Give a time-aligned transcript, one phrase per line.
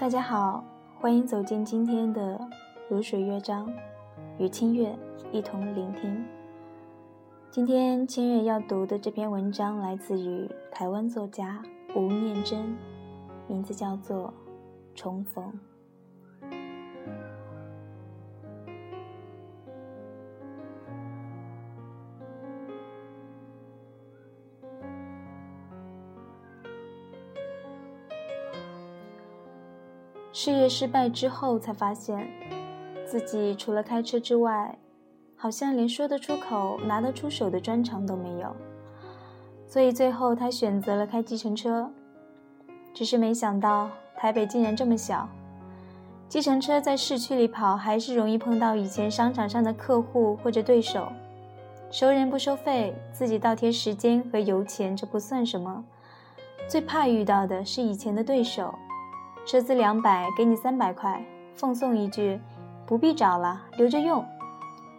[0.00, 0.62] 大家好，
[1.00, 2.36] 欢迎走进今天的
[2.88, 3.66] 《如水乐章》，
[4.38, 4.96] 与清月
[5.32, 6.24] 一同聆听。
[7.50, 11.60] 今天清月要读的这篇文章来自于台湾作家
[11.96, 12.76] 吴念真，
[13.48, 14.28] 名字叫做
[14.94, 15.44] 《重逢》。
[30.40, 32.24] 事业失败之后，才发现
[33.04, 34.78] 自己除了开车之外，
[35.34, 38.54] 好像连说得出口、拿得出手的专长都没有。
[39.66, 41.90] 所以最后他选择了开计程车，
[42.94, 45.28] 只是没想到台北竟然这么小。
[46.28, 51.08] 计程车在市区里跑，还是容易碰到以前商场上的客户或者对手。
[51.90, 55.84] 熟人不收费，自己倒贴时间和油钱，这不算什么。
[56.68, 58.72] 最怕遇到的是以前的对手。
[59.48, 62.38] 车资两百，给你三百块，奉送一句，
[62.84, 64.22] 不必找了，留着用。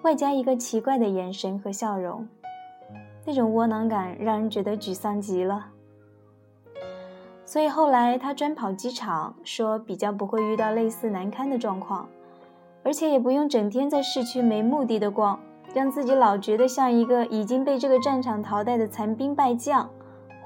[0.00, 2.26] 外加一个奇怪的眼神和笑容，
[3.26, 5.66] 那种窝囊感让人觉得沮丧极了。
[7.44, 12.08] 所以后来他专跑机场，说比较不会遇到类似难堪的状况，
[12.82, 15.38] 而且也不用整天在市区没目的的逛，
[15.74, 19.90] 让自己老觉得像一个已经被这个战场淘汰的残兵败将，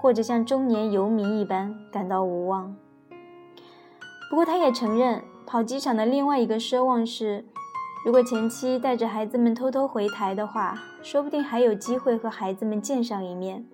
[0.01, 2.75] 或者像中年游民一般感到无望。
[4.35, 7.45] 不过，他也承认，跑机场的另外一个奢望是，
[8.05, 13.65] 如果前妻带着孩子们偷偷回台的话，说不定还有机会和孩子们见上一面。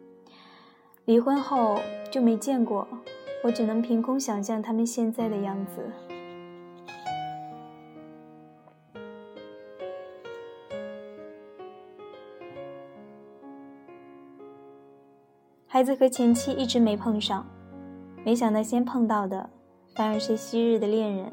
[1.07, 1.79] 离婚后
[2.11, 2.87] 就没见过，
[3.45, 5.81] 我只能凭空想象他们现在的样子。
[15.67, 17.47] 孩子和前妻一直没碰上，
[18.23, 19.49] 没想到先碰到的。
[19.95, 21.33] 反而是昔日的恋人。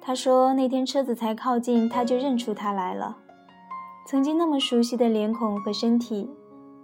[0.00, 3.16] 他说：“那天车子才靠近，他就认出他来了。
[4.06, 6.30] 曾经那么熟悉的脸孔和身体，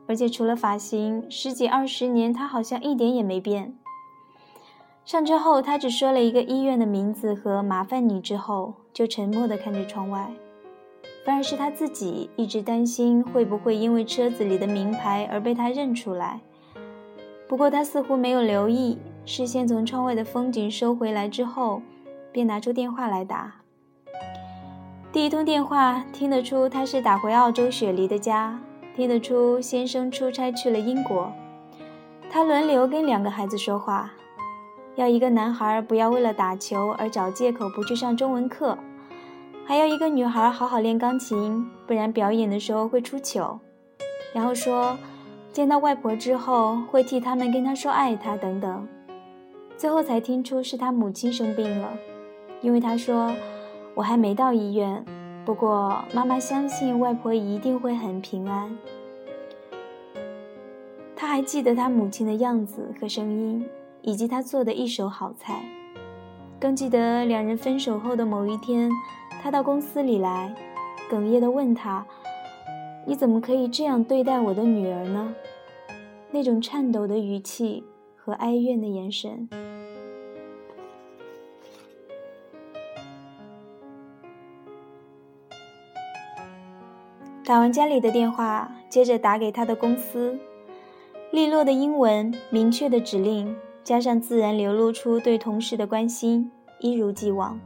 [0.07, 3.77] 而且除了发型，十几二十年他好像一点也没变。”
[5.07, 10.33] 上车后，他只说了一个医院的名字和麻烦你，之后就沉默地看着窗外。
[11.25, 16.41] 反而是他自己一直担心会不会因为车子里的名牌而被他认出来。
[17.49, 18.99] 不过他似乎没有留意。
[19.27, 21.81] 视线从窗外的风景收回来之后，
[22.31, 23.55] 便拿出电话来打。
[25.13, 28.61] 第一通电话听得出他是打回澳洲雪梨的家，
[28.95, 31.33] 听得出先生出差去了英国。
[32.31, 34.11] 他轮流跟两个孩子说话，
[34.97, 38.77] 要一个男孩不要为了打球而找借口不去上中文课，
[39.65, 43.59] 还要一个女孩好好练钢琴，不然表演的时候会出糗。
[44.35, 44.99] 然后说，
[45.53, 48.87] 见到外婆之后会替他们跟她说爱她等等。
[49.77, 51.97] 最后才听出是他母亲生病了，
[52.61, 53.33] 因为他说
[53.95, 55.05] ：“我还没到医院，
[55.45, 58.71] 不过妈妈相信外婆一定会很平安。”
[61.17, 63.67] 他还记得他母亲的样子和声音，
[64.03, 65.63] 以及他做的一手好菜。
[66.61, 68.91] 更记得两人分手后的某一天，
[69.43, 70.55] 他到公司里来，
[71.11, 72.07] 哽咽地问他
[73.05, 75.35] ：“你怎么可以这样对待我的女儿呢？”
[76.31, 77.83] 那种颤抖的语气。
[78.25, 79.47] 和哀怨的眼神。
[87.45, 90.39] 打完家里的电话，接着打给他的公司，
[91.31, 97.61] 利落的英文，明确的指令，加上自然流露出对同事的关心，一如既往。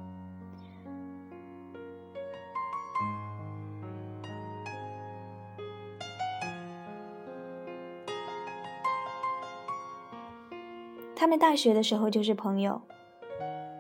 [11.29, 12.81] 们大学的时候就是朋友，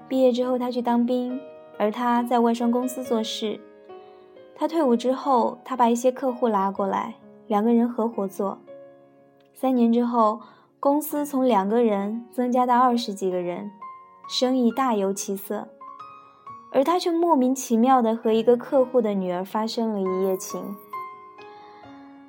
[0.06, 1.41] 毕业之后他去当兵，
[1.79, 3.59] 而他在外商公司做事。
[4.55, 7.15] 他退伍之后，他把一些客户拉过来，
[7.47, 8.59] 两个人合伙做。
[9.55, 10.41] 三年之后，
[10.81, 13.71] 公司从两个人增加到二十几个人，
[14.29, 15.69] 生意大有起色。
[16.73, 20.62] 而他却莫名其妙的和一个客户的女儿发生了一夜情。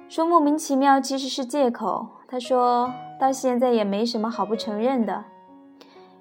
[0.09, 2.07] 说莫名其妙其实是借口。
[2.27, 5.25] 他说到现在也没什么好不承认的，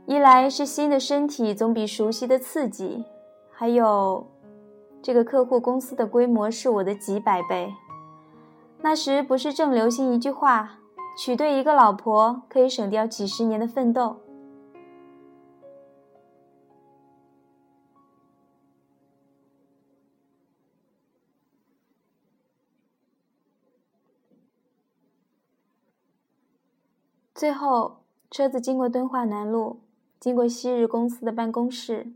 [0.06, 3.04] 一来是新的身体总比熟悉的刺激，
[3.54, 4.26] 还有
[5.02, 7.72] 这个客户公司的规模是我的几百倍。
[8.82, 10.72] 那时不是正流行一句话：
[11.16, 14.18] 娶对一个老婆可以省掉几十年的奋斗。
[27.38, 27.98] 最后，
[28.32, 29.78] 车子经过敦化南路，
[30.18, 32.08] 经过昔日公司的办公室，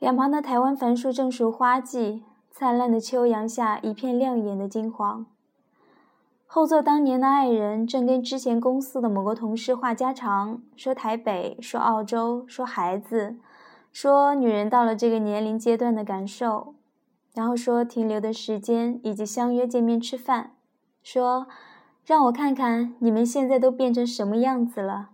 [0.00, 5.24] 两旁的台湾樊树正熟花季，灿烂的秋阳下一片亮眼的金黄。
[6.44, 13.36] 后座当年的爱人正跟之前公司的某个同事话家常，说台北，说澳洲，说孩子，
[13.92, 16.74] 说女人到了这个年龄阶段的感受，
[17.32, 20.56] 然后说停留的时间以及相约见面吃饭，
[21.04, 21.46] 说。
[22.06, 25.10] 让我看看你们现在都变成什么样子了。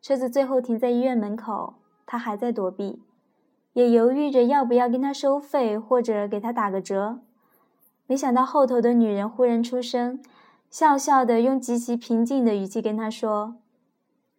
[0.00, 1.74] 车子最后停在医院门口，
[2.06, 3.02] 他还在躲避，
[3.74, 7.20] 也犹豫着要不要跟他收费或者给他打个折。
[8.06, 10.18] 没想到后头的女人忽然出声，
[10.70, 13.56] 笑笑的用极其平静的语气跟他说：“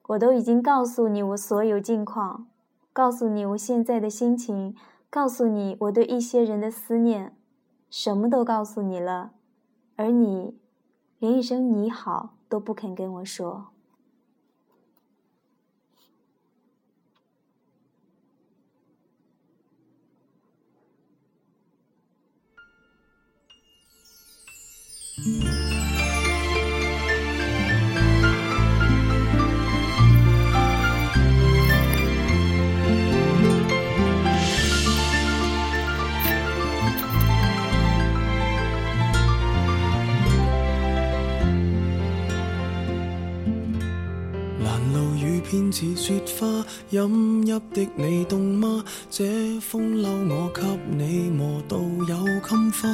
[0.09, 2.47] 我都已经告诉你我所有近况，
[2.91, 4.73] 告诉你我现在的心情，
[5.11, 7.35] 告诉你我对一些人的思念，
[7.91, 9.33] 什么都告诉你了，
[9.95, 10.57] 而你。”
[11.25, 13.69] 连一声你好都不肯跟我说。
[45.73, 46.47] 似雪花，
[46.91, 48.85] 飲泣的你凍嗎？
[49.09, 50.61] 這風褸我給
[50.95, 52.15] 你磨到有
[52.47, 52.87] 襟花，